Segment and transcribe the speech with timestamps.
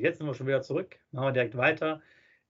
[0.00, 0.98] Jetzt sind wir schon wieder zurück.
[1.12, 2.00] Machen wir direkt weiter.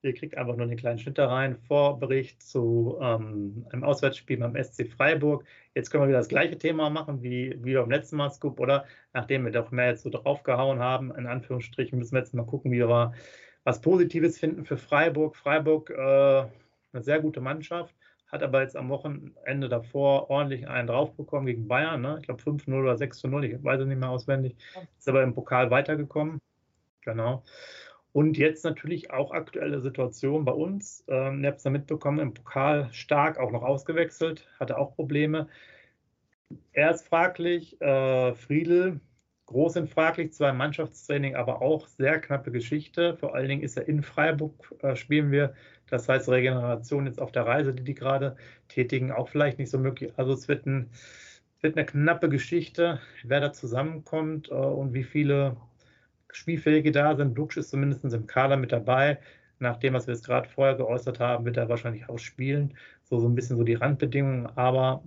[0.03, 1.57] Ihr kriegt einfach nur einen kleinen Schnitt da rein.
[1.57, 5.45] Vorbericht zu ähm, einem Auswärtsspiel beim SC Freiburg.
[5.75, 8.85] Jetzt können wir wieder das gleiche Thema machen wie, wie beim letzten Mal, Scoop, oder?
[9.13, 12.71] Nachdem wir doch mehr jetzt so draufgehauen haben, in Anführungsstrichen, müssen wir jetzt mal gucken,
[12.71, 13.13] wie wir
[13.63, 15.35] was Positives finden für Freiburg.
[15.35, 15.93] Freiburg, äh,
[16.93, 17.95] eine sehr gute Mannschaft,
[18.27, 22.01] hat aber jetzt am Wochenende davor ordentlich einen draufbekommen gegen Bayern.
[22.01, 22.17] Ne?
[22.19, 24.55] Ich glaube 5-0 oder 6-0, ich weiß es nicht mehr auswendig.
[24.97, 26.39] Ist aber im Pokal weitergekommen.
[27.01, 27.43] Genau.
[28.13, 31.03] Und jetzt natürlich auch aktuelle Situation bei uns.
[31.07, 35.47] Ähm, ihr habt es ja mitbekommen, im Pokal stark auch noch ausgewechselt, hatte auch Probleme.
[36.73, 38.99] Er ist fraglich, äh, Friedel
[39.51, 43.17] groß in fraglich, zwar im Mannschaftstraining, aber auch sehr knappe Geschichte.
[43.17, 45.53] Vor allen Dingen ist er in Freiburg, äh, spielen wir.
[45.89, 48.37] Das heißt, Regeneration jetzt auf der Reise, die die gerade
[48.69, 50.13] tätigen, auch vielleicht nicht so möglich.
[50.17, 50.89] Also es wird, ein,
[51.61, 55.57] wird eine knappe Geschichte, wer da zusammenkommt äh, und wie viele
[56.33, 57.37] Spielfähige da sind.
[57.37, 59.19] Dux ist zumindest im Kader mit dabei.
[59.59, 62.75] Nach dem, was wir jetzt gerade vorher geäußert haben, wird er wahrscheinlich auch spielen.
[63.03, 64.47] So, so ein bisschen so die Randbedingungen.
[64.57, 65.03] Aber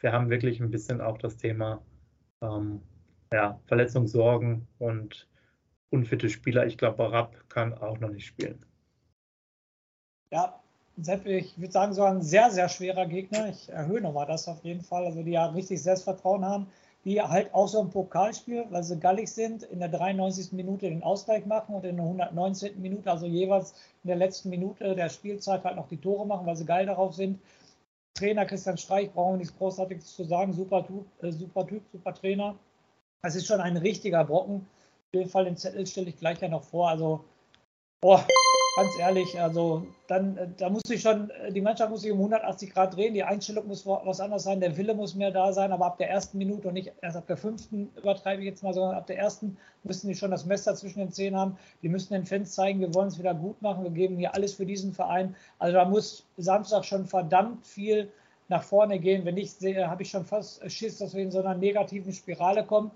[0.00, 1.82] wir haben wirklich ein bisschen auch das Thema
[2.42, 2.82] ähm,
[3.32, 5.28] ja, Verletzungssorgen und
[5.90, 6.66] unfitte Spieler.
[6.66, 8.64] Ich glaube, Rapp kann auch noch nicht spielen.
[10.30, 10.60] Ja,
[10.96, 13.48] Sepp, ich würde sagen, so ein sehr, sehr schwerer Gegner.
[13.48, 15.04] Ich erhöhe nochmal das auf jeden Fall.
[15.06, 16.66] Also die ja richtig Selbstvertrauen haben
[17.04, 20.52] die halt auch so ein Pokalspiel, weil sie gallig sind, in der 93.
[20.52, 22.80] Minute den Ausgleich machen und in der 119.
[22.80, 26.56] Minute, also jeweils in der letzten Minute der Spielzeit halt noch die Tore machen, weil
[26.56, 27.38] sie geil darauf sind.
[28.14, 32.14] Trainer Christian Streich, brauchen wir nichts Großartiges zu sagen, super Typ, äh, super Typ, super
[32.14, 32.54] Trainer.
[33.22, 34.66] Das ist schon ein richtiger Brocken.
[35.08, 36.88] Auf jeden Fall den Zettel stelle ich gleich ja noch vor.
[36.88, 37.24] Also,
[38.00, 38.24] boah,
[38.76, 42.18] ganz ehrlich, also dann, äh, da muss ich schon, äh, die Mannschaft muss sich um
[42.18, 45.72] 180 Grad drehen, die Einstellung muss was anderes sein, der Wille muss mehr da sein,
[45.72, 48.74] aber ab der ersten Minute und nicht erst ab der fünften übertreibe ich jetzt mal,
[48.74, 51.56] sondern ab der ersten müssen die schon das Messer zwischen den Zehen haben.
[51.82, 54.54] Die müssen den Fans zeigen, wir wollen es wieder gut machen, wir geben hier alles
[54.54, 55.36] für diesen Verein.
[55.58, 58.10] Also da muss Samstag schon verdammt viel
[58.48, 59.24] nach vorne gehen.
[59.24, 62.90] Wenn nicht, habe ich schon fast Schiss, dass wir in so einer negativen Spirale kommen.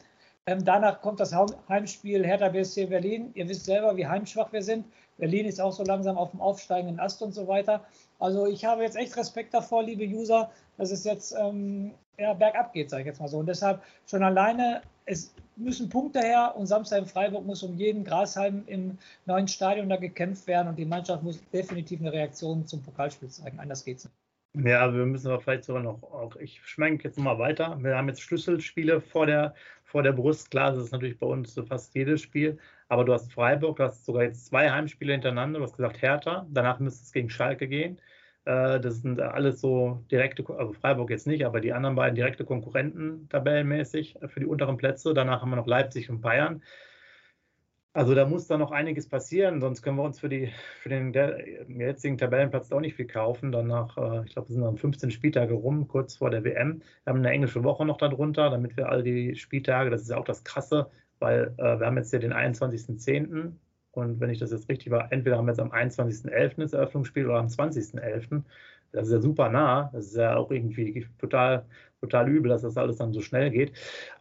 [0.46, 1.34] Ähm, danach kommt das
[1.68, 3.30] Heimspiel Hertha BSC Berlin.
[3.34, 4.86] Ihr wisst selber, wie heimschwach wir sind.
[5.18, 7.84] Berlin ist auch so langsam auf dem aufsteigenden Ast und so weiter.
[8.18, 12.72] Also ich habe jetzt echt Respekt davor, liebe User, dass es jetzt ähm, ja, bergab
[12.72, 13.38] geht, sage ich jetzt mal so.
[13.38, 18.04] Und deshalb schon alleine, es müssen Punkte her und Samstag in Freiburg muss um jeden
[18.04, 22.82] Grashalm im neuen Stadion da gekämpft werden und die Mannschaft muss definitiv eine Reaktion zum
[22.82, 23.58] Pokalspiel zeigen.
[23.58, 24.27] Anders geht es nicht.
[24.54, 27.78] Ja, wir müssen aber vielleicht sogar noch auch, ich schwenke jetzt mal weiter.
[27.82, 29.54] Wir haben jetzt Schlüsselspiele vor der,
[29.84, 30.50] vor der Brust.
[30.50, 32.58] Klar, das ist natürlich bei uns so fast jedes Spiel.
[32.88, 35.58] Aber du hast Freiburg, du hast sogar jetzt zwei Heimspiele hintereinander.
[35.60, 36.46] Du hast gesagt Hertha.
[36.50, 38.00] Danach müsste es gegen Schalke gehen.
[38.46, 42.44] Äh, das sind alles so direkte, also Freiburg jetzt nicht, aber die anderen beiden direkte
[42.44, 45.14] Konkurrenten tabellenmäßig für die unteren Plätze.
[45.14, 46.62] Danach haben wir noch Leipzig und Bayern.
[47.98, 51.12] Also da muss da noch einiges passieren, sonst können wir uns für, die, für den
[51.80, 53.50] jetzigen Tabellenplatz auch nicht viel kaufen.
[53.50, 56.80] Danach, äh, ich glaube, sind dann 15 Spieltage rum, kurz vor der WM.
[57.02, 60.16] Wir haben eine englische Woche noch darunter, damit wir all die Spieltage, das ist ja
[60.16, 60.88] auch das Krasse,
[61.18, 63.54] weil äh, wir haben jetzt hier den 21.10.
[63.90, 66.60] Und wenn ich das jetzt richtig war, entweder haben wir jetzt am 21.11.
[66.60, 68.44] das Eröffnungsspiel oder am 20.11.
[68.92, 69.90] Das ist ja super nah.
[69.92, 71.66] Das ist ja auch irgendwie total,
[72.00, 73.72] total übel, dass das alles dann so schnell geht.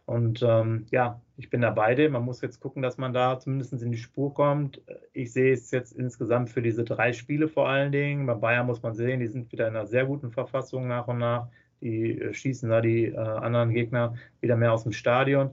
[0.06, 2.08] Und ähm, ja, ich bin da beide.
[2.08, 4.80] Man muss jetzt gucken, dass man da zumindest in die Spur kommt.
[5.12, 8.26] Ich sehe es jetzt insgesamt für diese drei Spiele vor allen Dingen.
[8.26, 11.18] Bei Bayern muss man sehen, die sind wieder in einer sehr guten Verfassung nach und
[11.18, 11.48] nach.
[11.80, 15.50] Die äh, schießen da die äh, anderen Gegner wieder mehr aus dem Stadion.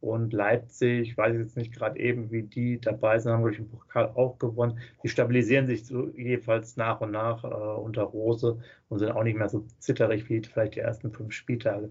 [0.00, 3.68] Und Leipzig, ich weiß jetzt nicht gerade eben, wie die dabei sind, haben durch den
[3.68, 4.78] Pokal auch gewonnen.
[5.02, 9.36] Die stabilisieren sich so jedenfalls nach und nach äh, unter Rose und sind auch nicht
[9.36, 11.88] mehr so zitterig wie vielleicht die ersten fünf Spieltage.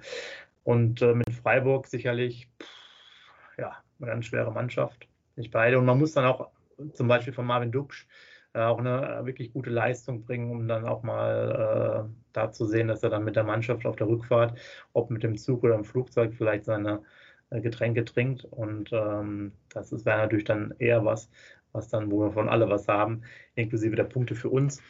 [0.63, 5.07] Und äh, mit Freiburg sicherlich, pff, ja, eine ganz schwere Mannschaft.
[5.35, 5.77] Nicht beide.
[5.77, 6.49] Und man muss dann auch
[6.93, 8.07] zum Beispiel von Marvin Duksch
[8.53, 12.87] äh, auch eine wirklich gute Leistung bringen, um dann auch mal äh, da zu sehen,
[12.87, 14.57] dass er dann mit der Mannschaft auf der Rückfahrt,
[14.93, 17.01] ob mit dem Zug oder im Flugzeug, vielleicht seine äh,
[17.49, 18.45] Getränke trinkt.
[18.45, 21.29] Und ähm, das wäre natürlich dann eher was,
[21.71, 23.23] was dann, wo wir von alle was haben,
[23.55, 24.81] inklusive der Punkte für uns.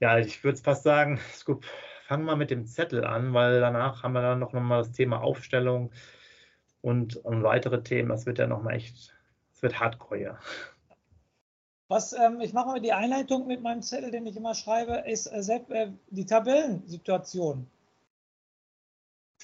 [0.00, 1.64] Ja, ich würde fast sagen, Scoop,
[2.06, 5.20] fangen wir mit dem Zettel an, weil danach haben wir dann noch mal das Thema
[5.20, 5.92] Aufstellung
[6.80, 8.08] und, und weitere Themen.
[8.08, 9.14] Das wird ja noch mal echt,
[9.52, 10.20] es wird hardcore.
[10.20, 10.38] Ja.
[11.88, 15.26] Was, ähm, ich mache mal die Einleitung mit meinem Zettel, den ich immer schreibe, ist
[15.26, 17.66] äh, äh die Tabellensituation.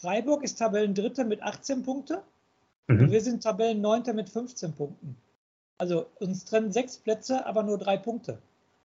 [0.07, 2.19] Freiburg ist Tabellendritte mit 18 Punkten.
[2.87, 3.01] Mhm.
[3.01, 5.17] Und wir sind Tabellenneunter mit 15 Punkten.
[5.79, 8.39] Also uns trennen sechs Plätze, aber nur drei Punkte.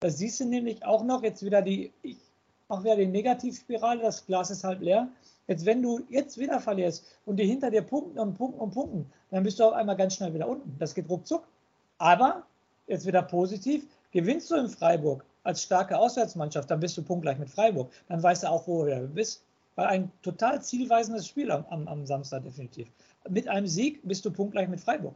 [0.00, 2.18] Da siehst du nämlich auch noch jetzt wieder die, ich
[2.68, 5.08] mache wieder die Negativspirale, das Glas ist halb leer.
[5.46, 9.10] Jetzt, wenn du jetzt wieder verlierst und die hinter dir punkten und punkten und punkten,
[9.30, 10.76] dann bist du auf einmal ganz schnell wieder unten.
[10.78, 11.48] Das geht ruckzuck.
[11.96, 12.42] Aber,
[12.88, 17.48] jetzt wieder positiv, gewinnst du in Freiburg als starke Auswärtsmannschaft, dann bist du punktgleich mit
[17.48, 17.90] Freiburg.
[18.08, 19.45] Dann weißt du auch, wo du bist.
[19.76, 22.88] Weil ein total zielweisendes Spiel am, am, am Samstag definitiv.
[23.28, 25.14] Mit einem Sieg bist du punktgleich mit Freiburg.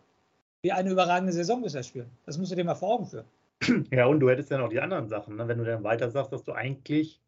[0.62, 2.10] Wie eine überragende Saison bisher spielen.
[2.26, 3.26] Das musst du dir mal vor Augen führen.
[3.90, 5.48] Ja, und du hättest ja noch die anderen Sachen, ne?
[5.48, 7.20] wenn du dann weiter sagst, dass du eigentlich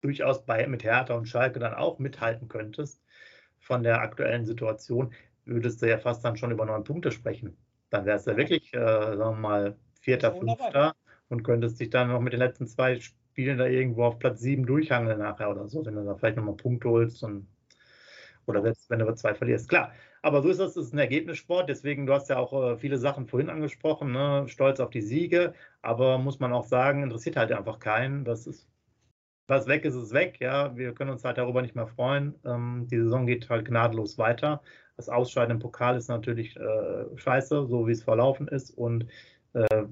[0.00, 3.02] durchaus bei, mit Hertha und Schalke dann auch mithalten könntest
[3.58, 5.12] von der aktuellen Situation,
[5.44, 7.56] würdest du ja fast dann schon über neun Punkte sprechen.
[7.90, 10.94] Dann wärst du ja wirklich, äh, sagen wir mal, Vierter, Fünfter
[11.28, 12.98] und könntest dich dann noch mit den letzten zwei
[13.38, 16.56] Spielen da irgendwo auf Platz sieben durchhangeln nachher oder so, wenn du da vielleicht nochmal
[16.56, 17.46] Punkte holst und
[18.46, 19.68] oder selbst wenn du zwei verlierst.
[19.68, 19.92] Klar,
[20.22, 21.68] aber so ist das, das ist ein Ergebnissport.
[21.68, 24.46] Deswegen, du hast ja auch äh, viele Sachen vorhin angesprochen, ne?
[24.48, 25.54] stolz auf die Siege.
[25.82, 28.24] Aber muss man auch sagen, interessiert halt einfach keinen.
[28.24, 28.68] Das ist,
[29.46, 30.38] was weg ist, ist weg.
[30.40, 32.34] Ja, wir können uns halt darüber nicht mehr freuen.
[32.44, 34.62] Ähm, die Saison geht halt gnadenlos weiter.
[34.96, 38.72] Das Ausscheiden im Pokal ist natürlich äh, scheiße, so wie es verlaufen ist.
[38.72, 39.06] Und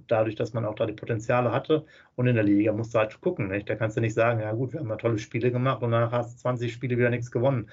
[0.06, 1.86] dadurch, dass man auch da die Potenziale hatte.
[2.14, 3.48] Und in der Liga musst du halt gucken.
[3.48, 3.68] Nicht?
[3.68, 6.12] Da kannst du nicht sagen, ja gut, wir haben ja tolle Spiele gemacht und danach
[6.12, 7.70] hast du 20 Spiele wieder nichts gewonnen.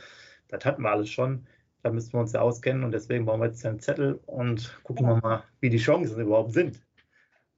[0.47, 1.45] Das hatten wir alles schon.
[1.81, 5.05] Da müssen wir uns ja auskennen und deswegen bauen wir jetzt einen Zettel und gucken
[5.05, 5.17] genau.
[5.17, 6.81] wir mal, wie die Chancen überhaupt sind.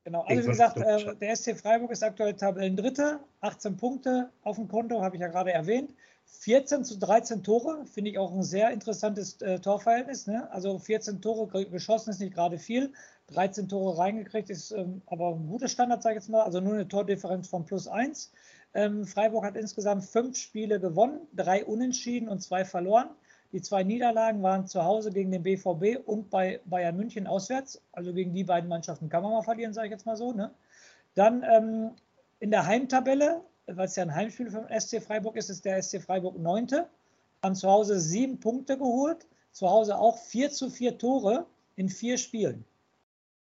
[0.04, 4.68] Genau, also wie gesagt, äh, der SC Freiburg ist aktuell Tabellendritter, 18 Punkte auf dem
[4.68, 5.94] Konto, habe ich ja gerade erwähnt.
[6.26, 10.28] 14 zu 13 Tore, finde ich auch ein sehr interessantes äh, Torverhältnis.
[10.28, 10.48] Ne?
[10.52, 12.94] Also 14 Tore geschossen ist nicht gerade viel,
[13.28, 16.44] 13 Tore reingekriegt ist ähm, aber ein guter Standard, sage ich jetzt mal.
[16.44, 18.32] Also nur eine Tordifferenz von plus 1.
[18.74, 23.10] Ähm, Freiburg hat insgesamt fünf Spiele gewonnen, drei unentschieden und zwei verloren.
[23.52, 27.82] Die zwei Niederlagen waren zu Hause gegen den BVB und bei Bayern München auswärts.
[27.94, 30.34] Also gegen die beiden Mannschaften kann man mal verlieren, sage ich jetzt mal so.
[30.34, 30.52] Ne?
[31.14, 31.92] Dann ähm,
[32.40, 36.02] in der Heimtabelle, weil es ja ein Heimspiel vom SC Freiburg ist, ist der SC
[36.02, 36.90] Freiburg neunte.
[37.42, 41.46] Haben zu Hause sieben Punkte geholt, zu Hause auch vier zu vier Tore
[41.78, 42.66] in vier Spielen.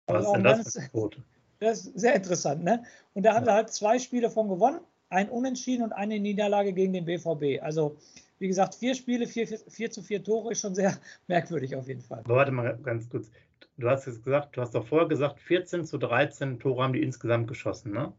[0.09, 1.23] Was ist denn das ganz, Quote?
[1.59, 2.83] Das ist sehr interessant, ne?
[3.13, 3.51] Und da haben ja.
[3.51, 4.79] sie halt zwei Spiele von gewonnen,
[5.09, 7.61] ein Unentschieden und eine Niederlage gegen den BVB.
[7.61, 7.97] Also
[8.39, 10.97] wie gesagt, vier Spiele, vier, vier, zu vier Tore ist schon sehr
[11.27, 12.19] merkwürdig auf jeden Fall.
[12.19, 13.29] Aber warte mal ganz kurz.
[13.77, 17.01] Du hast jetzt gesagt, du hast doch vorher gesagt, 14 zu 13 Tore haben die
[17.01, 18.11] insgesamt geschossen, ne?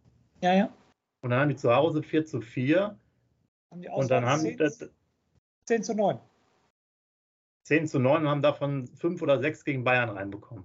[0.43, 0.73] Ja, ja.
[1.23, 2.99] Und dann haben die zu Hause 4 zu 4.
[3.71, 4.89] Haben die und dann haben 10, das,
[5.67, 6.19] 10 zu 9.
[7.65, 10.65] 10 zu 9 und haben davon 5 oder 6 gegen Bayern reinbekommen.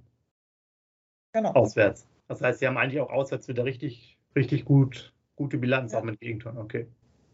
[1.36, 1.52] Genau.
[1.52, 2.08] Auswärts.
[2.30, 6.00] Das heißt, sie haben eigentlich auch auswärts wieder richtig, richtig gut, gute Bilanz ja.
[6.00, 6.58] auch mit Gegentoren.
[6.58, 6.88] Okay.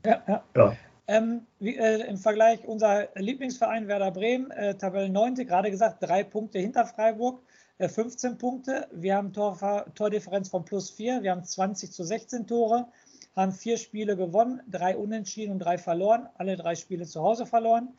[0.04, 0.44] Ja, ja.
[0.58, 0.76] ja.
[1.06, 6.24] Ähm, wie, äh, Im Vergleich unser Lieblingsverein Werder Bremen, äh, Tabellen 9, gerade gesagt, drei
[6.24, 7.44] Punkte hinter Freiburg,
[7.78, 8.88] äh, 15 Punkte.
[8.92, 12.88] Wir haben Tor, Tordifferenz von plus 4, wir haben 20 zu 16 Tore,
[13.36, 17.90] haben vier Spiele gewonnen, drei unentschieden und drei verloren, alle drei Spiele zu Hause verloren.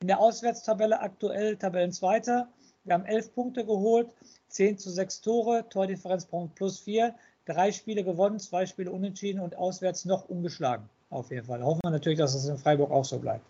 [0.00, 2.48] In der Auswärtstabelle aktuell Tabellenzweiter.
[2.84, 4.08] Wir haben 11 Punkte geholt,
[4.48, 7.14] 10 zu 6 Tore, Tordifferenz von plus 4,
[7.46, 11.62] drei Spiele gewonnen, zwei Spiele unentschieden und auswärts noch ungeschlagen auf jeden Fall.
[11.62, 13.44] Hoffen wir natürlich, dass es in Freiburg auch so bleibt.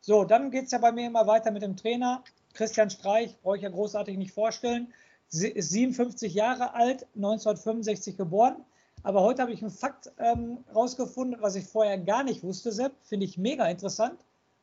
[0.00, 2.22] So, dann geht es ja bei mir immer weiter mit dem Trainer.
[2.54, 4.92] Christian Streich, brauche ich ja großartig nicht vorstellen.
[5.30, 8.56] Ist 57 Jahre alt, 1965 geboren.
[9.02, 12.92] Aber heute habe ich einen Fakt ähm, rausgefunden, was ich vorher gar nicht wusste, Sepp.
[13.02, 14.18] Finde ich mega interessant.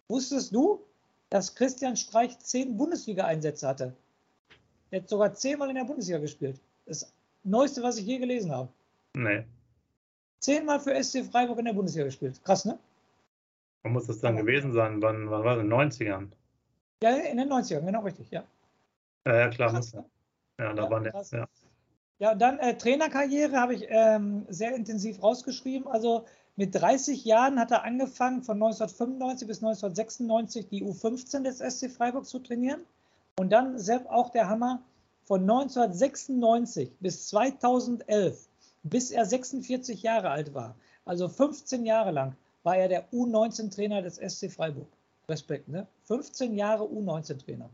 [0.08, 0.82] Wusstest du,
[1.30, 3.94] dass Christian Streich zehn Bundesliga-Einsätze hatte?
[4.92, 6.60] Er hat sogar zehnmal in der Bundesliga gespielt.
[6.86, 7.12] Das
[7.44, 8.70] Neueste, was ich je gelesen habe.
[9.14, 9.46] Nee.
[10.40, 12.44] Zehnmal für SC Freiburg in der Bundesliga gespielt.
[12.44, 12.78] Krass, ne?
[13.84, 14.42] Wann muss das dann ja.
[14.42, 15.02] gewesen sein?
[15.02, 15.64] Wann, wann war das?
[15.64, 16.28] In den 90ern?
[17.04, 18.44] Ja, in den 90ern, genau richtig, ja.
[19.26, 19.72] Ja, ja klar.
[19.72, 20.06] Krass, ne?
[20.58, 21.32] Ja, da ja, waren krass.
[21.32, 21.48] ja.
[22.20, 25.88] Ja, und dann äh, Trainerkarriere habe ich ähm, sehr intensiv rausgeschrieben.
[25.88, 26.26] Also
[26.60, 32.26] mit 30 Jahren hat er angefangen, von 1995 bis 1996 die U15 des SC Freiburg
[32.26, 32.82] zu trainieren.
[33.38, 34.82] Und dann selbst auch der Hammer,
[35.24, 38.50] von 1996 bis 2011
[38.84, 40.76] bis er 46 Jahre alt war.
[41.06, 44.88] Also 15 Jahre lang war er der U19-Trainer des SC Freiburg.
[45.30, 45.88] Respekt, ne?
[46.06, 47.70] 15 Jahre U19-Trainer.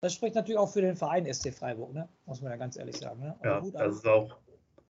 [0.00, 2.08] Das spricht natürlich auch für den Verein SC Freiburg, ne?
[2.24, 3.20] muss man ja ganz ehrlich sagen.
[3.20, 3.36] Ne?
[3.44, 4.38] Ja, das ist auch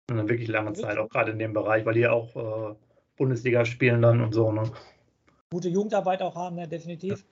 [0.09, 2.75] eine wirklich lange Zeit, auch gerade in dem Bereich, weil die auch äh,
[3.21, 4.51] Bundesliga spielen dann und so.
[4.51, 4.63] Ne?
[5.51, 6.67] Gute Jugendarbeit auch haben, ne?
[6.67, 7.23] definitiv.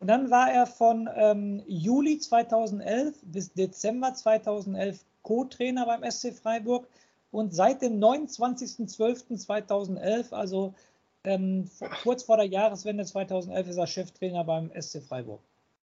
[0.00, 6.88] Und dann war er von ähm, Juli 2011 bis Dezember 2011 Co-Trainer beim SC Freiburg
[7.30, 10.74] und seit dem 29.12.2011, also
[11.22, 11.70] ähm,
[12.02, 15.42] kurz vor der Jahreswende 2011, ist er Cheftrainer beim SC Freiburg.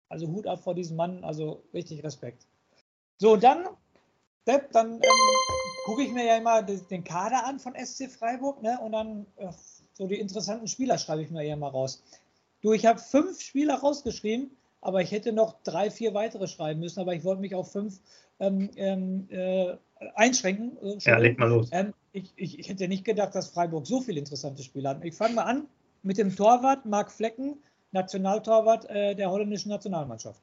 [0.08, 2.46] Also Hut ab vor diesem Mann, also richtig Respekt.
[3.18, 3.66] So, dann,
[4.48, 5.02] Depp, dann ähm,
[5.86, 9.52] gucke ich mir ja immer den Kader an von SC Freiburg ne, und dann äh,
[9.94, 12.04] so die interessanten Spieler schreibe ich mir ja mal raus.
[12.62, 14.52] Du, ich habe fünf Spieler rausgeschrieben,
[14.82, 18.00] aber ich hätte noch drei, vier weitere schreiben müssen, aber ich wollte mich auf fünf
[18.40, 19.76] ähm, ähm äh,
[20.16, 20.78] einschränken.
[20.82, 21.70] Äh, ja, leg mal los.
[21.72, 25.04] Ähm, ich, ich, ich, hätte nicht gedacht, dass Freiburg so viele interessante Spiele hat.
[25.04, 25.68] Ich fange mal an
[26.04, 27.58] mit dem Torwart Marc Flecken,
[27.92, 30.42] Nationaltorwart äh, der holländischen Nationalmannschaft.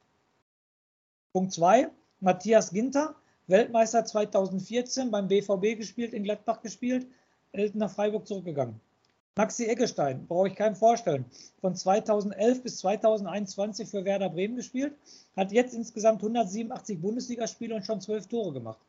[1.33, 3.15] Punkt 2, Matthias Ginter,
[3.47, 7.07] Weltmeister 2014 beim BVB gespielt, in Gladbach gespielt,
[7.73, 8.79] nach Freiburg zurückgegangen.
[9.37, 11.25] Maxi Eggestein, brauche ich keinem vorstellen,
[11.61, 14.93] von 2011 bis 2021 für Werder Bremen gespielt,
[15.35, 18.79] hat jetzt insgesamt 187 Bundesligaspiele und schon 12 Tore gemacht.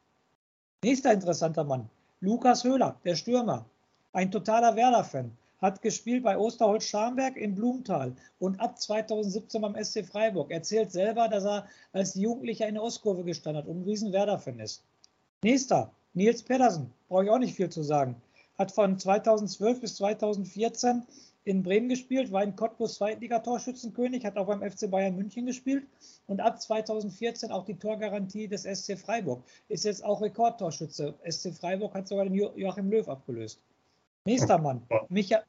[0.84, 3.66] Nächster interessanter Mann, Lukas Höhler, der Stürmer,
[4.12, 5.36] ein totaler Werder-Fan,
[5.66, 10.52] hat gespielt bei Osterholz-Scharmberg in Blumenthal und ab 2017 beim SC Freiburg.
[10.52, 14.61] Erzählt selber, dass er als Jugendlicher in der Ostkurve gestanden hat und ein riesen Werder-Fan
[14.61, 14.85] ist.
[15.42, 18.14] Nächster, Nils Pedersen, brauche ich auch nicht viel zu sagen.
[18.56, 21.02] Hat von 2012 bis 2014
[21.42, 25.85] in Bremen gespielt, war in Cottbus Zweitligatorschützenkönig, hat auch beim FC Bayern München gespielt
[26.28, 29.42] und ab 2014 auch die Torgarantie des SC Freiburg.
[29.68, 31.14] Ist jetzt auch Rekordtorschütze.
[31.28, 33.61] SC Freiburg hat sogar den Joachim Löw abgelöst.
[34.25, 35.42] Nächster Mann, Micha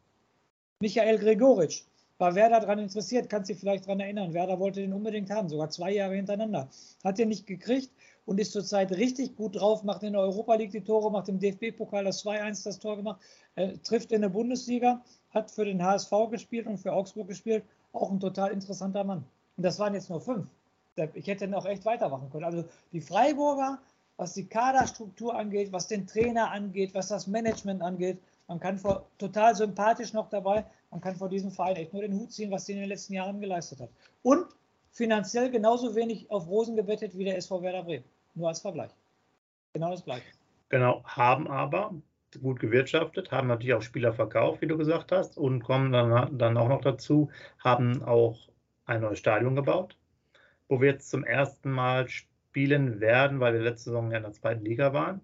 [0.80, 1.86] Michael Gregoritsch.
[2.20, 4.34] War Werder daran interessiert, kannst dich vielleicht daran erinnern.
[4.34, 6.70] Werder wollte den unbedingt haben, sogar zwei Jahre hintereinander.
[7.04, 7.92] Hat den nicht gekriegt
[8.26, 11.40] und ist zurzeit richtig gut drauf, macht in der Europa League die Tore, macht im
[11.40, 13.22] DFB-Pokal das 2-1 das Tor gemacht,
[13.56, 17.64] äh, trifft in der Bundesliga, hat für den HSV gespielt und für Augsburg gespielt.
[17.94, 19.24] Auch ein total interessanter Mann.
[19.58, 20.48] Und das waren jetzt nur fünf.
[21.16, 22.46] Ich hätte noch echt weitermachen können.
[22.46, 23.80] Also die Freiburger,
[24.18, 29.08] was die Kaderstruktur angeht, was den Trainer angeht, was das Management angeht, man kann vor,
[29.18, 32.66] total sympathisch noch dabei, man kann vor diesem Verein echt nur den Hut ziehen, was
[32.66, 33.90] sie in den letzten Jahren geleistet hat.
[34.24, 34.46] Und
[34.92, 38.06] finanziell genauso wenig auf Rosen gebettet wie der SV Werder Bremen.
[38.36, 38.92] Nur als Vergleich.
[39.74, 40.26] Genau das gleiche.
[40.70, 41.94] Genau, haben aber
[42.42, 46.58] gut gewirtschaftet, haben natürlich auch Spieler verkauft, wie du gesagt hast, und kommen dann, dann
[46.58, 48.48] auch noch dazu, haben auch
[48.86, 49.98] ein neues Stadion gebaut,
[50.68, 54.34] wo wir jetzt zum ersten Mal spielen werden, weil wir letzte Saison ja in der
[54.34, 55.22] zweiten Liga waren.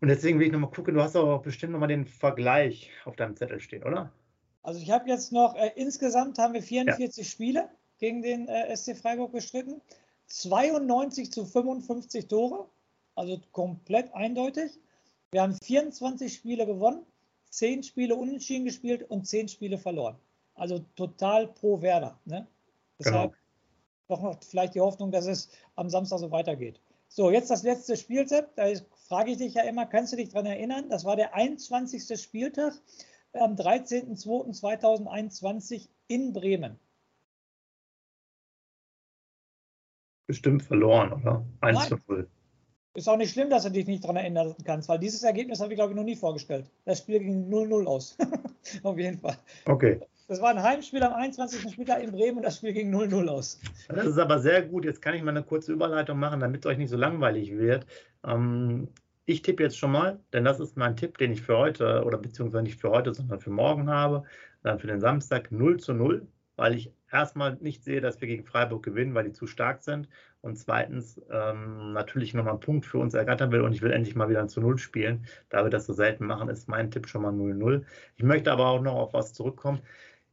[0.00, 3.36] Und deswegen will ich nochmal gucken, du hast auch bestimmt nochmal den Vergleich auf deinem
[3.36, 4.12] Zettel stehen, oder?
[4.62, 7.30] Also ich habe jetzt noch, äh, insgesamt haben wir 44 ja.
[7.30, 9.80] Spiele gegen den äh, SC Freiburg bestritten.
[10.26, 12.68] 92 zu 55 Tore,
[13.14, 14.78] also komplett eindeutig.
[15.30, 17.04] Wir haben 24 Spiele gewonnen,
[17.50, 20.16] 10 Spiele unentschieden gespielt und 10 Spiele verloren.
[20.54, 22.18] Also total pro Werder.
[22.24, 22.46] Ne?
[22.98, 23.42] Deshalb genau.
[24.08, 26.80] doch noch vielleicht die Hoffnung, dass es am Samstag so weitergeht.
[27.08, 28.48] So, jetzt das letzte Spieltipp.
[28.56, 28.66] Da
[29.08, 30.88] frage ich dich ja immer, kannst du dich daran erinnern?
[30.90, 32.20] Das war der 21.
[32.20, 32.74] Spieltag
[33.32, 36.78] am 13.02.2021 in Bremen.
[40.26, 41.44] Bestimmt verloren, oder?
[41.60, 42.30] 1 zu 0.
[42.94, 45.72] Ist auch nicht schlimm, dass du dich nicht daran erinnern kannst, weil dieses Ergebnis habe
[45.72, 46.68] ich, glaube ich, noch nie vorgestellt.
[46.84, 48.18] Das Spiel ging 0-0 aus.
[48.82, 49.38] Auf jeden Fall.
[49.66, 50.00] Okay.
[50.28, 51.72] Das war ein Heimspiel am 21.
[51.72, 53.60] Spieltag in Bremen und das Spiel ging 0-0 aus.
[53.88, 54.84] Das ist aber sehr gut.
[54.84, 57.86] Jetzt kann ich mal eine kurze Überleitung machen, damit es euch nicht so langweilig wird.
[58.26, 58.88] Ähm,
[59.24, 62.18] ich tippe jetzt schon mal, denn das ist mein Tipp, den ich für heute, oder
[62.18, 64.24] beziehungsweise nicht für heute, sondern für morgen habe,
[64.62, 68.44] dann für den Samstag 0 zu 0, weil ich erstmal nicht sehe, dass wir gegen
[68.44, 70.10] Freiburg gewinnen, weil die zu stark sind.
[70.42, 74.14] Und zweitens ähm, natürlich nochmal einen Punkt für uns ergattern will und ich will endlich
[74.14, 75.26] mal wieder ein zu Null spielen.
[75.48, 77.82] Da wir das so selten machen, ist mein Tipp schon mal 0-0.
[78.16, 79.80] Ich möchte aber auch noch auf was zurückkommen.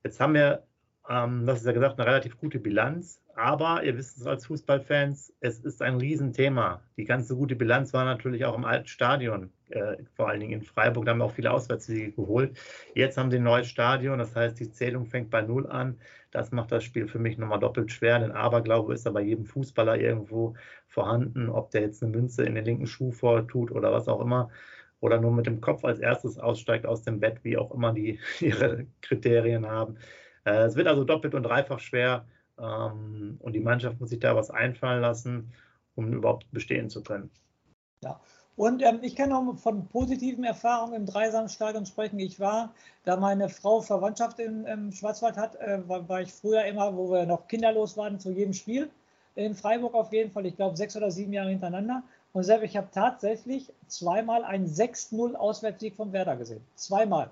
[0.05, 0.61] Jetzt haben wir,
[1.09, 3.19] ähm, das ist ja gesagt, eine relativ gute Bilanz.
[3.33, 6.79] Aber ihr wisst es als Fußballfans, es ist ein Riesenthema.
[6.95, 10.61] Die ganze gute Bilanz war natürlich auch im alten Stadion, äh, vor allen Dingen in
[10.61, 11.05] Freiburg.
[11.05, 12.55] Da haben wir auch viele Auswärtssiege geholt.
[12.93, 15.99] Jetzt haben sie ein neues Stadion, das heißt, die Zählung fängt bei Null an.
[16.29, 19.45] Das macht das Spiel für mich nochmal doppelt schwer, denn Aberglaube ist ja bei jedem
[19.45, 20.53] Fußballer irgendwo
[20.87, 24.51] vorhanden, ob der jetzt eine Münze in den linken Schuh vortut oder was auch immer
[25.05, 28.19] oder nur mit dem Kopf als erstes aussteigt aus dem Bett, wie auch immer die
[28.39, 29.97] ihre Kriterien haben.
[30.45, 32.25] Äh, es wird also doppelt und dreifach schwer
[32.59, 35.53] ähm, und die Mannschaft muss sich da was einfallen lassen,
[35.95, 37.29] um überhaupt bestehen zu können.
[38.03, 38.19] Ja,
[38.57, 42.19] und ähm, ich kann auch von positiven Erfahrungen im Dreisamstadion sprechen.
[42.19, 46.63] Ich war, da meine Frau Verwandtschaft im, im Schwarzwald hat, äh, war, war, ich früher
[46.65, 48.89] immer, wo wir noch kinderlos waren, zu jedem Spiel.
[49.35, 52.03] In Freiburg auf jeden Fall, ich glaube sechs oder sieben Jahre hintereinander.
[52.35, 56.59] Und selbst ich habe tatsächlich zweimal einen 6-0 Auswärtssieg von Werder gesehen.
[56.75, 57.29] Zweimal.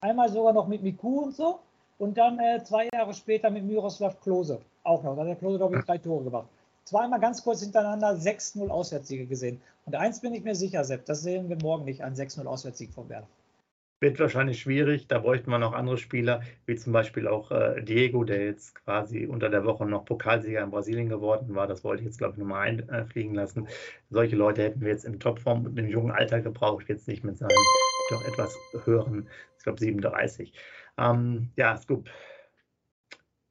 [0.00, 1.60] Einmal sogar noch mit Miku und so.
[1.98, 4.60] Und dann äh, zwei Jahre später mit Miroslav Klose.
[4.82, 5.14] Auch noch.
[5.14, 6.48] Da hat der Klose, glaube ich, drei Tore gemacht.
[6.84, 9.62] Zweimal ganz kurz hintereinander 6-0 Auswärtssiege gesehen.
[9.86, 12.92] Und eins bin ich mir sicher, Sepp, das sehen wir morgen nicht, einen 6-0 Auswärtssieg
[12.92, 13.28] von Werder.
[14.00, 15.08] Wird wahrscheinlich schwierig.
[15.08, 19.26] Da bräuchte man noch andere Spieler, wie zum Beispiel auch äh, Diego, der jetzt quasi
[19.26, 21.66] unter der Woche noch Pokalsieger in Brasilien geworden war.
[21.66, 23.68] Das wollte ich jetzt, glaube ich, nochmal einfliegen lassen.
[24.08, 27.36] Solche Leute hätten wir jetzt in Topform und im jungen Alter gebraucht, jetzt nicht mit
[27.36, 27.50] seinem
[28.10, 29.28] doch etwas höheren,
[29.58, 30.52] ich glaube 37.
[30.98, 32.08] Ähm, ja, Scoop.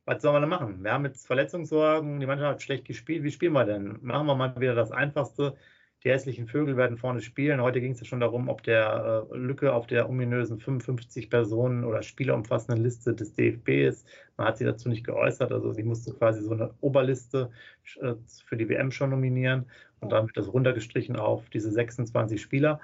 [0.05, 0.83] was sollen wir denn machen?
[0.83, 3.23] Wir haben jetzt Verletzungssorgen, die Mannschaft hat schlecht gespielt.
[3.23, 3.99] Wie spielen wir denn?
[4.01, 5.55] Machen wir mal wieder das Einfachste.
[6.03, 7.61] Die hässlichen Vögel werden vorne spielen.
[7.61, 11.83] Heute ging es ja schon darum, ob der äh, Lücke auf der ominösen 55 Personen
[11.83, 14.07] oder Spieler umfassenden Liste des DFB ist.
[14.37, 15.51] Man hat sich dazu nicht geäußert.
[15.51, 17.51] Also sie musste quasi so eine Oberliste
[17.99, 18.13] äh,
[18.45, 19.65] für die WM schon nominieren.
[19.99, 22.79] Und dann wird das runtergestrichen auf diese 26 Spieler.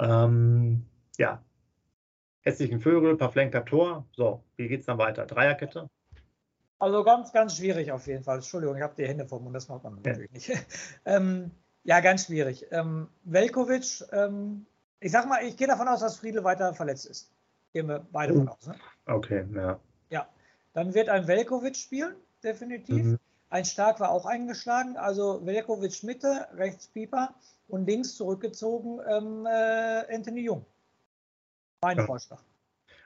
[0.00, 0.84] Ähm,
[1.18, 1.44] ja,
[2.40, 4.06] hässlichen Vögel, paar Flanker Tor.
[4.10, 5.26] So, wie geht es dann weiter?
[5.26, 5.88] Dreierkette?
[6.80, 8.38] Also ganz, ganz schwierig auf jeden Fall.
[8.38, 10.10] Entschuldigung, ich habe die Hände vom Mund, das macht man ja.
[10.10, 10.50] natürlich nicht.
[11.04, 11.52] ähm,
[11.84, 12.66] ja, ganz schwierig.
[12.70, 14.66] Ähm, Velkovic, ähm,
[15.00, 17.30] ich sag mal, ich gehe davon aus, dass Friedel weiter verletzt ist.
[17.72, 18.66] Gehen wir beide von aus.
[18.66, 18.74] Ne?
[19.06, 19.80] Okay, ja.
[20.10, 20.28] Ja,
[20.74, 23.04] dann wird ein Velkovic spielen, definitiv.
[23.04, 23.18] Mhm.
[23.50, 27.34] Ein Stark war auch eingeschlagen, also Velkovic Mitte, rechts Pieper
[27.68, 30.64] und links zurückgezogen ähm, äh, Anthony Jung.
[31.82, 32.06] Mein ja.
[32.06, 32.40] Vorschlag.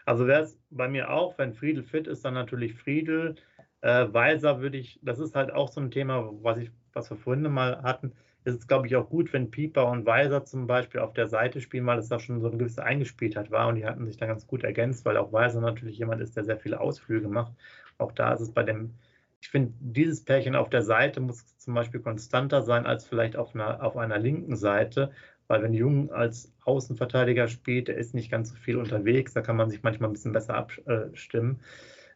[0.04, 3.36] Also wäre es bei mir auch, wenn Friedel fit ist, dann natürlich Friedel.
[3.80, 7.16] Äh, Weiser würde ich, das ist halt auch so ein Thema, was ich, was wir
[7.16, 8.12] vorhin mal hatten
[8.46, 11.60] ist es, glaube ich, auch gut, wenn Pieper und Weiser zum Beispiel auf der Seite
[11.60, 14.26] spielen, weil es da schon so eine gewisse Eingespieltheit war und die hatten sich da
[14.26, 17.52] ganz gut ergänzt, weil auch Weiser natürlich jemand ist, der sehr viele Ausflüge macht.
[17.98, 18.94] Auch da ist es bei dem,
[19.40, 23.52] ich finde, dieses Pärchen auf der Seite muss zum Beispiel konstanter sein als vielleicht auf
[23.54, 25.10] einer, auf einer linken Seite,
[25.48, 29.56] weil wenn Jung als Außenverteidiger spielt, der ist nicht ganz so viel unterwegs, da kann
[29.56, 31.60] man sich manchmal ein bisschen besser abstimmen.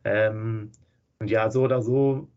[0.05, 0.71] Ähm,
[1.19, 2.29] und ja, so oder so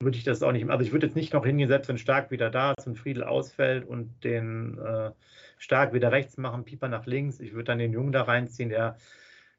[0.00, 0.68] würde ich das auch nicht.
[0.68, 3.24] Also ich würde jetzt nicht noch hingehen, selbst wenn Stark wieder da ist und Friedel
[3.24, 5.10] ausfällt und den äh,
[5.58, 7.40] Stark wieder rechts machen, Pieper nach links.
[7.40, 8.98] Ich würde dann den Jungen da reinziehen, der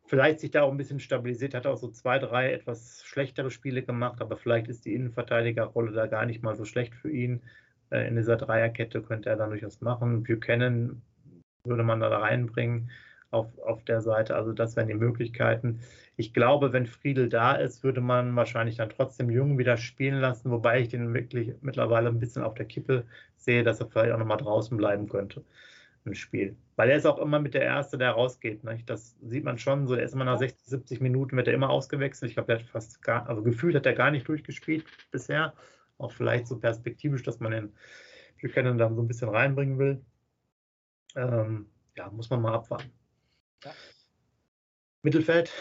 [0.05, 3.83] vielleicht sich da auch ein bisschen stabilisiert hat, auch so zwei, drei etwas schlechtere Spiele
[3.83, 7.41] gemacht, aber vielleicht ist die Innenverteidigerrolle da gar nicht mal so schlecht für ihn.
[7.89, 10.23] Äh, in dieser Dreierkette könnte er dann durchaus machen.
[10.23, 11.01] Buchanan
[11.63, 12.91] würde man da reinbringen
[13.31, 14.35] auf, auf der Seite.
[14.35, 15.81] Also das wären die Möglichkeiten.
[16.15, 20.51] Ich glaube, wenn Friedel da ist, würde man wahrscheinlich dann trotzdem Jung wieder spielen lassen,
[20.51, 24.19] wobei ich den wirklich mittlerweile ein bisschen auf der Kippe sehe, dass er vielleicht auch
[24.19, 25.43] nochmal draußen bleiben könnte
[26.05, 26.57] im Spiel.
[26.75, 28.63] Weil er ist auch immer mit der Erste, der rausgeht.
[28.63, 28.89] Nicht?
[28.89, 29.95] Das sieht man schon so.
[29.95, 32.29] Er ist immer nach 60, 70 Minuten wird er immer ausgewechselt.
[32.29, 35.53] Ich glaube, er hat fast gar, also gefühlt hat er gar nicht durchgespielt bisher.
[35.97, 37.73] Auch vielleicht so perspektivisch, dass man den
[38.41, 40.01] Buchanan dann so ein bisschen reinbringen will.
[41.15, 42.91] Ähm, ja, muss man mal abwarten.
[43.63, 43.71] Ja.
[45.03, 45.51] Mittelfeld,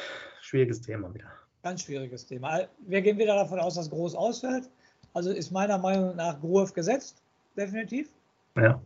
[0.41, 1.31] schwieriges Thema wieder.
[1.63, 2.69] Ganz schwieriges Thema.
[2.79, 4.71] Wir gehen wieder davon aus, dass Groß ausfällt.
[5.15, 7.23] Also ist meiner Meinung nach Groß gesetzt,
[7.57, 8.09] definitiv.
[8.57, 8.81] Ja.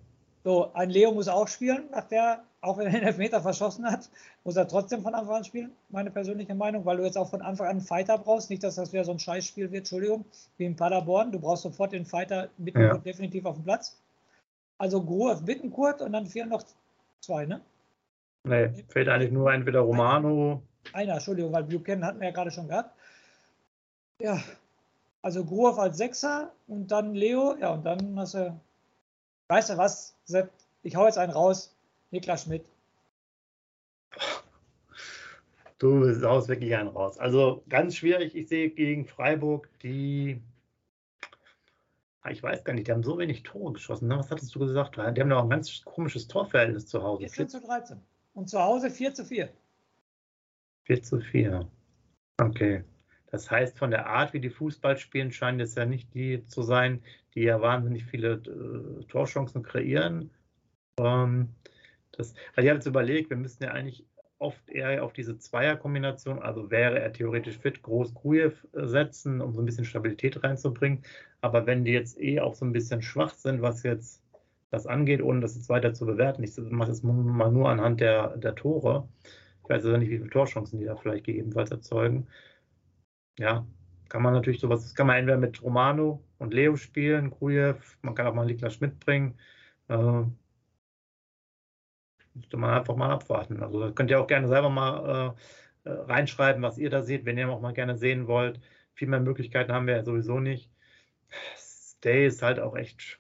[0.45, 4.09] So, ein Leo muss auch spielen, nach der, auch wenn er den Elfmeter verschossen hat,
[4.45, 7.43] muss er trotzdem von Anfang an spielen, meine persönliche Meinung, weil du jetzt auch von
[7.43, 8.49] Anfang an einen Fighter brauchst.
[8.49, 10.25] Nicht, dass das wieder so ein Scheißspiel wird, Entschuldigung,
[10.57, 11.33] wie in Paderborn.
[11.33, 12.97] Du brauchst sofort den Fighter mit ja.
[12.97, 13.99] definitiv auf dem Platz.
[14.79, 16.65] Also Groß, Bittenkurt und dann fehlen noch
[17.21, 17.61] zwei, ne?
[18.45, 20.63] Nee, fehlt eigentlich nur entweder Romano.
[20.93, 22.95] Einer, Entschuldigung, weil Buchanan hatten wir ja gerade schon gehabt.
[24.21, 24.43] Ja,
[25.23, 27.57] also Groove als Sechser und dann Leo.
[27.61, 28.59] Ja, und dann hast du,
[29.49, 30.51] weißt du was, Sepp,
[30.83, 31.75] ich hau jetzt einen raus.
[32.11, 32.65] Niklas Schmidt.
[35.79, 37.19] Du haust wirklich einen raus.
[37.19, 38.35] Also ganz schwierig.
[38.35, 40.43] Ich sehe gegen Freiburg die.
[42.23, 44.09] Ah, ich weiß gar nicht, die haben so wenig Tore geschossen.
[44.09, 44.19] Ne?
[44.19, 44.97] Was hattest du gesagt?
[44.97, 47.29] Die haben doch ein ganz komisches Torverhältnis zu Hause.
[47.29, 47.99] 14 zu 13.
[48.33, 49.49] Und zu Hause 4 zu 4.
[50.85, 51.69] 4 zu 4.
[52.41, 52.85] Okay.
[53.31, 56.63] Das heißt, von der Art, wie die Fußball spielen, scheinen es ja nicht die zu
[56.63, 57.03] sein,
[57.35, 60.31] die ja wahnsinnig viele äh, Torchancen kreieren.
[60.99, 61.51] Ähm,
[62.13, 64.05] das, weil ich habe jetzt überlegt, wir müssten ja eigentlich
[64.39, 69.61] oft eher auf diese Zweierkombination, also wäre er theoretisch fit, groß Grujew setzen, um so
[69.61, 71.03] ein bisschen Stabilität reinzubringen.
[71.41, 74.23] Aber wenn die jetzt eh auch so ein bisschen schwach sind, was jetzt
[74.71, 76.43] das angeht, ohne das jetzt weiter zu bewerten.
[76.45, 79.09] Ich mache das mal nur anhand der, der Tore.
[79.63, 82.29] Ich weiß also nicht, wie viele Torchancen die da vielleicht gegebenenfalls erzeugen.
[83.39, 83.67] Ja,
[84.09, 88.15] kann man natürlich sowas, das kann man entweder mit Romano und Leo spielen, Krujew, man
[88.15, 89.39] kann auch mal Niklas Schmidt bringen.
[89.89, 90.25] Äh,
[92.35, 93.63] müsste man einfach mal abwarten.
[93.63, 95.37] Also könnt ihr auch gerne selber mal
[95.85, 98.61] äh, äh reinschreiben, was ihr da seht, wenn ihr auch mal gerne sehen wollt.
[98.95, 100.71] Viel mehr Möglichkeiten haben wir ja sowieso nicht.
[101.57, 103.20] Stay ist halt auch echt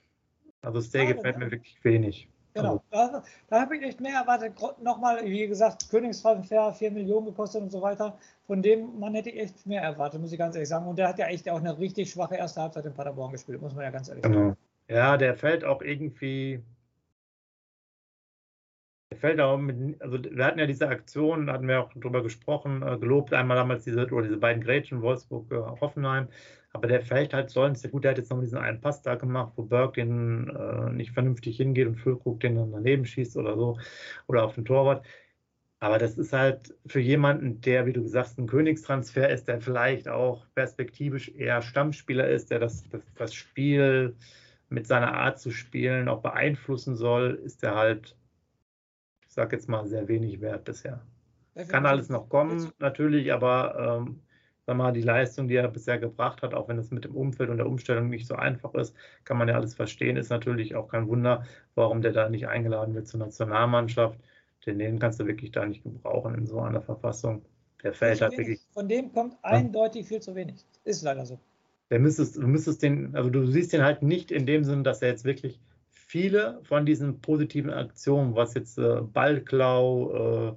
[0.62, 2.28] also Stay gefällt mir wirklich wenig.
[2.54, 3.12] Genau, also.
[3.12, 4.54] da, da habe ich echt mehr erwartet.
[4.82, 8.18] Nochmal, wie gesagt, Königstransfer, 4 Millionen gekostet und so weiter.
[8.46, 10.86] Von dem man hätte ich echt mehr erwartet, muss ich ganz ehrlich sagen.
[10.86, 13.74] Und der hat ja echt auch eine richtig schwache erste Halbzeit in Paderborn gespielt, muss
[13.74, 14.38] man ja ganz ehrlich genau.
[14.38, 14.56] sagen.
[14.88, 16.60] Ja, der fällt auch irgendwie.
[19.10, 22.82] Der fällt auch mit, also wir hatten ja diese Aktion, hatten wir auch drüber gesprochen,
[22.82, 26.28] äh, gelobt einmal damals diese, oder diese beiden Grätschen, Wolfsburg, äh, Hoffenheim.
[26.72, 29.52] Aber der fällt halt Sollens, gut, der hat jetzt noch diesen einen Pass da gemacht,
[29.56, 33.78] wo Burke den äh, nicht vernünftig hingeht und Füllkrug den dann daneben schießt oder so,
[34.28, 35.04] oder auf den Torwart.
[35.80, 40.08] Aber das ist halt für jemanden, der, wie du sagst, ein Königstransfer ist, der vielleicht
[40.08, 44.16] auch perspektivisch eher Stammspieler ist, der das, das, das Spiel
[44.68, 48.16] mit seiner Art zu spielen auch beeinflussen soll, ist er halt,
[49.30, 51.00] ich sag jetzt mal, sehr wenig wert bisher.
[51.68, 54.20] Kann alles noch kommen, natürlich, aber ähm,
[54.66, 57.48] sag mal, die Leistung, die er bisher gebracht hat, auch wenn es mit dem Umfeld
[57.48, 60.88] und der Umstellung nicht so einfach ist, kann man ja alles verstehen, ist natürlich auch
[60.88, 64.18] kein Wunder, warum der da nicht eingeladen wird zur Nationalmannschaft
[64.66, 67.42] denn den kannst du wirklich da nicht gebrauchen in so einer Verfassung.
[67.82, 68.60] Der fällt halt wirklich.
[68.72, 70.66] Von dem kommt eindeutig viel zu wenig.
[70.84, 71.38] Ist leider so.
[71.88, 75.02] Der müsstest, du müsstest den, also du siehst den halt nicht in dem Sinne, dass
[75.02, 75.58] er jetzt wirklich
[76.10, 80.56] viele von diesen positiven Aktionen, was jetzt äh, Ballklau,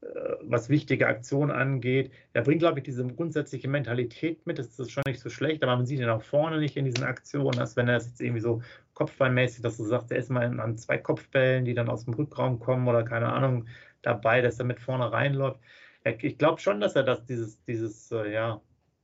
[0.00, 2.12] äh, äh, was wichtige Aktionen angeht.
[2.32, 4.60] Er bringt, glaube ich, diese grundsätzliche Mentalität mit.
[4.60, 7.02] Das ist schon nicht so schlecht, aber man sieht ihn auch vorne nicht in diesen
[7.02, 8.62] Aktionen, als wenn er es jetzt irgendwie so
[8.94, 12.60] kopfballmäßig, dass du sagst, er ist mal an zwei Kopfbällen, die dann aus dem Rückraum
[12.60, 13.66] kommen oder keine Ahnung
[14.02, 15.58] dabei, dass er mit vorne reinläuft.
[16.04, 18.60] Ich glaube schon, dass er das, dieses, dieses äh, ja,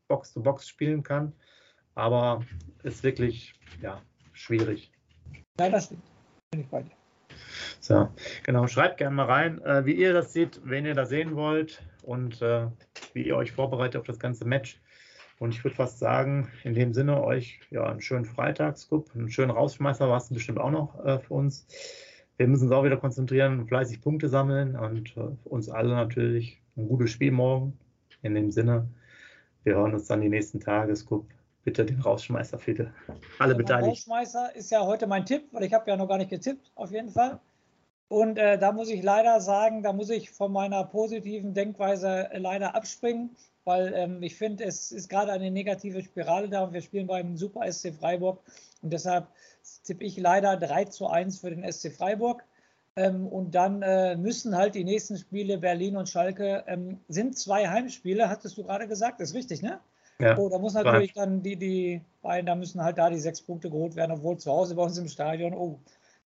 [0.07, 1.33] Box-to-Box spielen kann,
[1.97, 2.45] aber
[2.85, 4.01] ist wirklich ja,
[4.33, 4.93] schwierig.
[5.59, 6.03] Nein, das stimmt.
[6.51, 6.91] Bin ich bei dir.
[7.81, 8.09] So,
[8.45, 11.83] genau, schreibt gerne mal rein, äh, wie ihr das seht, wen ihr da sehen wollt
[12.03, 12.67] und äh,
[13.13, 14.81] wie ihr euch vorbereitet auf das ganze Match.
[15.39, 19.51] Und ich würde fast sagen, in dem Sinne euch ja einen schönen Freitagscup, einen schönen
[19.51, 21.67] Rausschmeißer warst du bestimmt auch noch äh, für uns.
[22.37, 26.61] Wir müssen uns auch wieder konzentrieren und fleißig Punkte sammeln und äh, uns alle natürlich
[26.77, 27.79] ein gutes Spiel morgen.
[28.23, 28.89] In dem Sinne,
[29.65, 30.95] wir hören uns dann die nächsten Tage.
[30.95, 31.29] Scoop,
[31.65, 32.93] bitte den Rausschmeißer, bitte.
[33.39, 33.91] Alle ja, beteiligt.
[33.91, 36.91] Rausschmeißer ist ja heute mein Tipp, weil ich habe ja noch gar nicht getippt, auf
[36.91, 37.41] jeden Fall.
[38.09, 42.39] Und äh, da muss ich leider sagen, da muss ich von meiner positiven Denkweise äh,
[42.39, 46.81] leider abspringen, weil ähm, ich finde, es ist gerade eine negative Spirale da und wir
[46.81, 48.41] spielen beim Super SC Freiburg
[48.81, 49.29] und deshalb
[49.85, 52.45] tippe ich leider 3 zu 1 für den SC Freiburg.
[52.97, 57.69] Ähm, und dann äh, müssen halt die nächsten Spiele Berlin und Schalke ähm, sind zwei
[57.69, 59.81] Heimspiele, hattest du gerade gesagt, ist richtig, ne?
[60.21, 63.41] Ja, oh, da muss natürlich dann die, die beiden, da müssen halt da die sechs
[63.41, 65.79] Punkte geholt werden, obwohl zu Hause bei uns im Stadion, oh,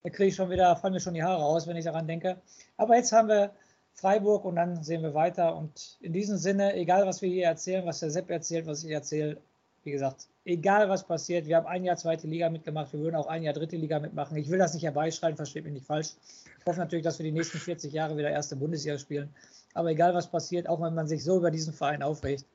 [0.02, 2.40] da kriege ich schon wieder, fallen mir schon die Haare aus, wenn ich daran denke.
[2.78, 3.50] Aber jetzt haben wir
[3.92, 5.55] Freiburg und dann sehen wir weiter.
[5.55, 8.90] Und in diesem Sinne, egal was wir hier erzählen, was der Sepp erzählt, was ich
[8.90, 9.37] erzähle,
[9.85, 13.26] wie gesagt, egal was passiert, wir haben ein Jahr zweite Liga mitgemacht, wir würden auch
[13.26, 14.38] ein Jahr dritte Liga mitmachen.
[14.38, 16.14] Ich will das nicht herbeischreiben, versteht mich nicht falsch.
[16.59, 19.28] Ich hoffe natürlich, dass wir die nächsten 40 Jahre wieder erste Bundesliga spielen.
[19.74, 22.46] Aber egal was passiert, auch wenn man sich so über diesen Verein aufregt,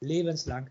[0.00, 0.70] lebenslang